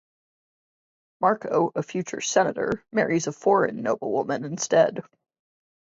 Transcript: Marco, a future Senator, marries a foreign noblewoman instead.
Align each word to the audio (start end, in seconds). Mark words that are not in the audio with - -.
Marco, 1.19 1.71
a 1.75 1.83
future 1.83 2.21
Senator, 2.21 2.83
marries 2.91 3.27
a 3.27 3.31
foreign 3.31 3.83
noblewoman 3.83 4.45
instead. 4.45 5.03